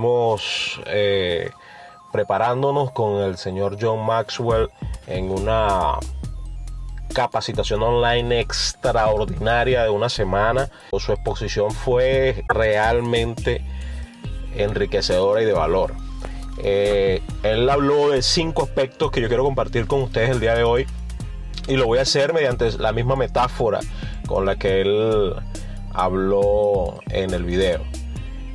[0.00, 1.50] Estamos eh,
[2.10, 4.70] preparándonos con el señor John Maxwell
[5.06, 5.98] en una
[7.12, 10.70] capacitación online extraordinaria de una semana.
[10.98, 13.62] Su exposición fue realmente
[14.56, 15.92] enriquecedora y de valor.
[16.64, 20.62] Eh, él habló de cinco aspectos que yo quiero compartir con ustedes el día de
[20.62, 20.86] hoy
[21.68, 23.80] y lo voy a hacer mediante la misma metáfora
[24.26, 25.34] con la que él
[25.92, 27.82] habló en el video.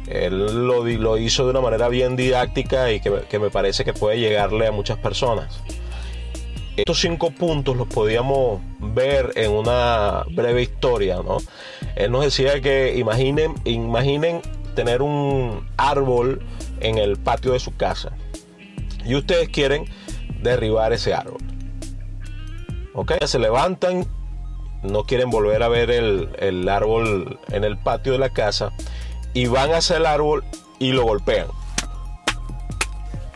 [0.07, 4.19] Él lo, lo hizo de una manera bien didáctica y que, me parece que puede
[4.19, 5.59] llegarle a muchas personas.
[6.77, 11.37] Estos cinco puntos los podíamos ver en una breve historia, ¿no?
[11.95, 14.41] Él nos decía que imaginen, imaginen
[14.75, 16.43] tener un árbol
[16.81, 18.11] en el patio de su casa
[19.05, 19.85] y ustedes quieren
[20.41, 21.41] derribar ese árbol.
[22.93, 23.13] ¿Ok?
[23.25, 24.05] Se levantan,
[24.83, 28.73] no quieren volver a ver el árbol en el patio de la casa
[29.35, 30.43] y van hacia el árbol
[30.79, 31.47] y lo golpean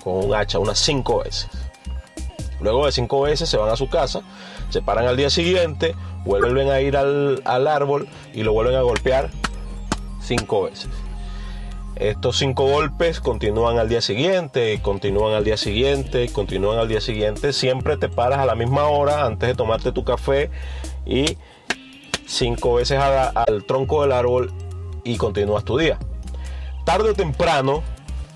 [0.03, 1.49] con un hacha unas cinco veces.
[2.61, 4.21] Luego de cinco veces se van a su casa,
[4.69, 8.81] se paran al día siguiente, vuelven a ir al, al árbol y lo vuelven a
[8.81, 9.29] golpear
[10.21, 10.89] cinco veces.
[11.95, 17.51] Estos cinco golpes continúan al día siguiente, continúan al día siguiente, continúan al día siguiente.
[17.51, 20.49] Siempre te paras a la misma hora antes de tomarte tu café
[21.05, 21.37] y
[22.25, 24.53] cinco veces al tronco del árbol
[25.03, 25.97] y continúas tu día.
[26.85, 27.83] Tarde o temprano,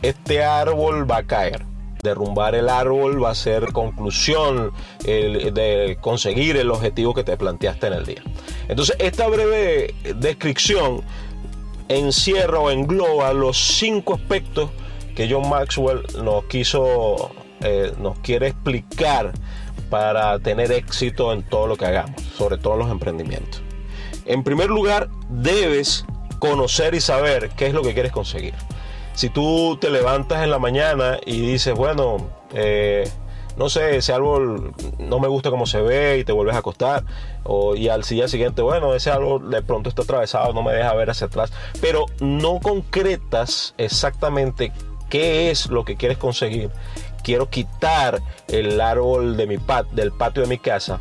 [0.02, 1.66] este árbol va a caer.
[2.03, 4.73] Derrumbar el árbol va a ser conclusión
[5.06, 8.22] de conseguir el objetivo que te planteaste en el día.
[8.67, 11.02] Entonces, esta breve descripción
[11.88, 14.69] encierra o engloba los cinco aspectos
[15.16, 19.31] que John Maxwell nos quiso, eh, nos quiere explicar
[19.89, 23.61] para tener éxito en todo lo que hagamos, sobre todo los emprendimientos.
[24.25, 26.06] En primer lugar, debes
[26.44, 28.53] conocer y saber qué es lo que quieres conseguir.
[29.13, 32.17] Si tú te levantas en la mañana y dices, bueno,
[32.53, 33.09] eh,
[33.55, 37.05] no sé, ese árbol no me gusta cómo se ve y te vuelves a acostar,
[37.44, 40.94] o, y al día siguiente, bueno, ese árbol de pronto está atravesado, no me deja
[40.95, 44.73] ver hacia atrás, pero no concretas exactamente
[45.09, 46.72] qué es lo que quieres conseguir.
[47.23, 51.00] Quiero quitar el árbol de mi pat del patio de mi casa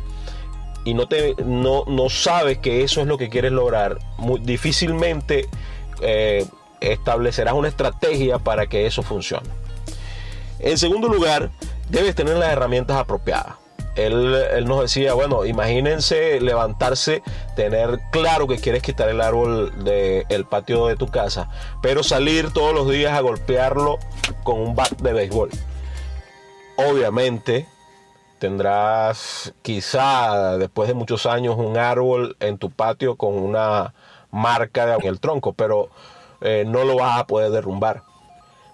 [0.85, 3.99] y no, te, no, no sabes que eso es lo que quieres lograr,
[4.41, 5.47] difícilmente
[6.01, 6.45] eh,
[6.81, 9.49] establecerás una estrategia para que eso funcione.
[10.59, 11.51] En segundo lugar,
[11.89, 13.55] debes tener las herramientas apropiadas.
[13.95, 17.21] Él, él nos decía, bueno, imagínense levantarse,
[17.55, 21.49] tener claro que quieres quitar el árbol del patio de tu casa,
[21.81, 23.99] pero salir todos los días a golpearlo
[24.43, 25.51] con un bat de béisbol.
[26.77, 27.67] Obviamente,
[28.43, 33.93] tendrás quizá después de muchos años un árbol en tu patio con una
[34.31, 35.87] marca en el tronco, pero
[36.41, 38.03] eh, no lo vas a poder derrumbar.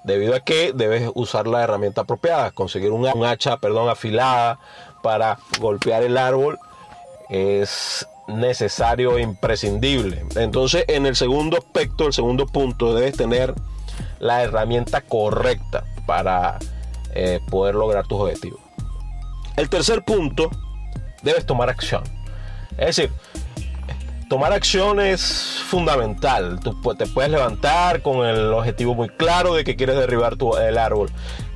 [0.04, 4.58] Debido a que debes usar la herramienta apropiada, conseguir un, hacha perdón, afilada
[5.04, 6.58] para golpear el árbol
[7.30, 10.26] es necesario e imprescindible.
[10.36, 13.54] Entonces, en el segundo aspecto, el segundo punto, debes tener
[14.18, 16.58] la herramienta correcta para
[17.14, 18.69] eh, poder lograr tus objetivos.
[19.60, 20.50] El tercer punto,
[21.22, 22.02] debes tomar acción.
[22.78, 23.12] Es decir,
[24.30, 26.62] tomar acción es fundamental.
[26.62, 31.12] Tú te puedes levantar con el objetivo muy claro de que quieres derribar el árbol.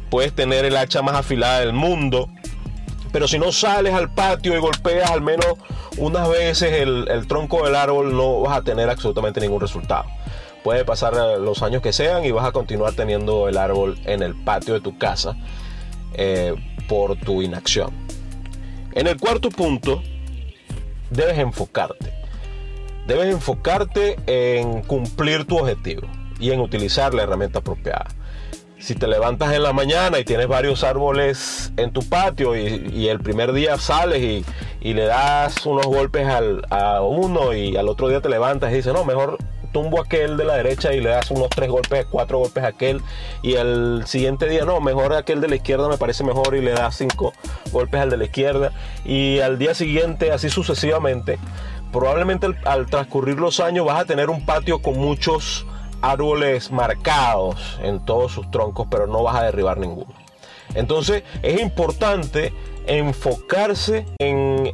[0.10, 2.28] Puedes tener el hacha más afilada del mundo.
[3.14, 5.54] Pero si no sales al patio y golpeas al menos
[5.98, 10.04] unas veces el, el tronco del árbol, no vas a tener absolutamente ningún resultado.
[10.62, 14.22] Puede pasar eh, los años que sean y vas a continuar teniendo el árbol en
[14.24, 15.38] el patio de tu casa
[16.14, 16.56] eh,
[16.88, 17.92] por tu inacción.
[18.94, 20.02] En el cuarto punto,
[21.10, 22.14] debes enfocarte.
[23.08, 26.08] Debes enfocarte en cumplir tu objetivo
[26.40, 28.08] y en utilizar la herramienta apropiada.
[28.80, 33.20] Si te levantas en la mañana y tienes varios árboles en tu patio y, el
[33.20, 34.46] primer día sales y,
[34.82, 38.76] y le das unos golpes al, a uno y al otro día te levantas y
[38.76, 39.38] dices, no, mejor
[39.74, 43.02] tumbo aquel de la derecha y le das unos tres golpes, cuatro golpes a aquel
[43.42, 46.72] y el siguiente día, no, mejor aquel de la izquierda me parece mejor y le
[46.72, 47.34] das cinco
[47.72, 48.72] golpes al de la izquierda
[49.04, 51.40] y al día siguiente así sucesivamente,
[51.92, 55.66] probablemente al, al transcurrir los años vas a tener un patio con muchos
[56.02, 60.14] árboles marcados en todos sus troncos, pero no vas a derribar ninguno.
[60.76, 62.54] Entonces es importante
[62.86, 64.74] enfocarse en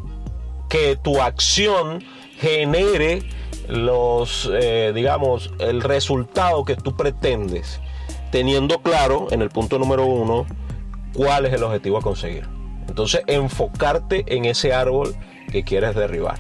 [0.69, 2.04] que tu acción
[2.38, 3.24] genere
[3.68, 7.81] los, eh, digamos, el resultado que tú pretendes,
[8.31, 10.45] teniendo claro en el punto número uno
[11.13, 12.48] cuál es el objetivo a conseguir.
[12.88, 15.16] Entonces enfocarte en ese árbol
[15.51, 16.39] que quieres derribar.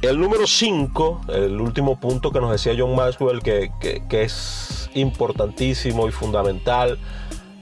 [0.00, 3.70] El número 5, el último punto que nos decía John Maxwell, que,
[4.10, 6.98] es importantísimo y fundamental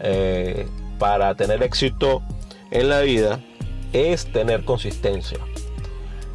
[0.01, 0.67] eh,
[0.99, 2.23] para tener éxito
[2.71, 3.41] en la vida,
[3.93, 5.39] es tener consistencia.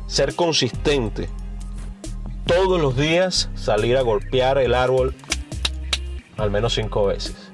[0.08, 1.30] Ser consistente.
[2.46, 5.16] Todos los días salir a golpear el árbol
[6.38, 7.52] al menos cinco veces.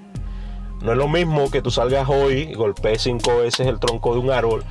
[0.82, 4.20] No es lo mismo que tú salgas hoy y golpees cinco veces el tronco de
[4.20, 4.64] un árbol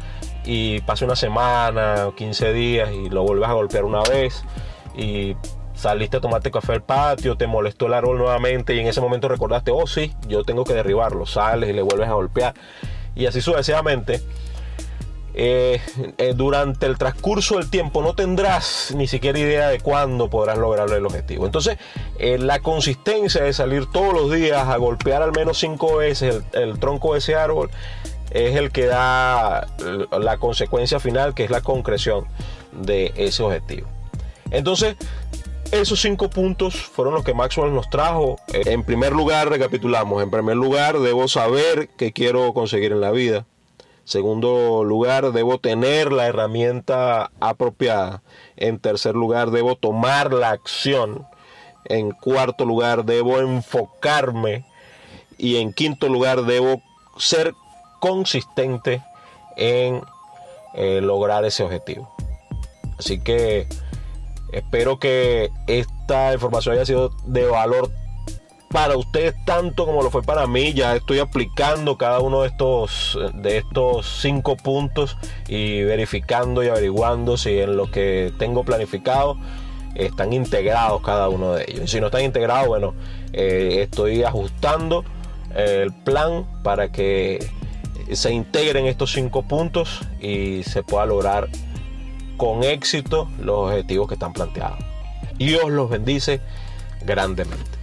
[0.45, 4.43] y pase una semana o 15 días y lo vuelves a golpear una vez
[4.97, 5.37] y
[5.75, 9.29] saliste a tomarte café al patio, te molestó el árbol nuevamente y en ese momento
[9.29, 12.55] recordaste, oh sí, yo tengo que derribarlo, sales y le vuelves a golpear
[13.15, 14.21] y así sucesivamente.
[15.33, 15.81] Eh,
[16.19, 20.91] eh, durante el transcurso del tiempo no tendrás ni siquiera idea de cuándo podrás lograr
[20.91, 21.47] el objetivo.
[21.47, 21.79] Entonces,
[22.19, 26.79] eh, la consistencia de salir todos los días a golpear al menos cinco veces el
[26.81, 27.71] tronco de ese árbol
[28.31, 29.69] es el que da
[30.13, 32.27] la consecuencia final, que es la concreción
[32.73, 33.89] de ese objetivo.
[34.51, 34.97] Entonces,
[35.73, 38.39] esos cinco puntos fueron los que Maxwell nos trajo.
[38.53, 40.23] En primer lugar, recapitulamos.
[40.23, 43.47] En primer lugar, debo saber qué quiero conseguir en la vida.
[44.11, 48.25] Segundo lugar, debo tener la herramienta apropiada.
[48.57, 51.29] En tercer lugar, debo tomar la acción.
[51.85, 54.65] En cuarto lugar, debo enfocarme.
[55.39, 56.83] Y en quinto lugar, debo
[57.19, 57.55] ser
[58.01, 59.01] consistente
[59.57, 60.03] en
[60.75, 62.13] eh, lograr ese objetivo.
[62.99, 63.69] Así que
[64.51, 67.89] espero que esta información haya sido de valor
[68.73, 70.73] para ustedes tanto como lo fue para mí.
[70.73, 75.17] Ya estoy aplicando cada uno de estos, de estos cinco puntos
[75.49, 79.37] y verificando y averiguando si en lo que tengo planificado
[79.97, 81.85] están integrados cada uno de ellos.
[81.85, 82.95] Y si no están integrados, bueno,
[83.33, 85.05] eh, estoy ajustando
[85.55, 87.45] el plan para que
[88.13, 91.49] se integren estos cinco puntos y se pueda lograr
[92.37, 94.79] con éxito los objetivos que están planteados.
[95.39, 96.41] Dios los bendice
[97.05, 97.80] grandemente.